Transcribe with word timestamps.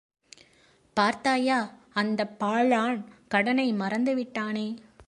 பார்த்தாயா, 0.97 1.59
அந்தப் 1.93 2.39
பாழான் 2.39 3.05
கடனை 3.27 3.73
மறந்து 3.73 4.15
விட்டேனே! 4.15 4.67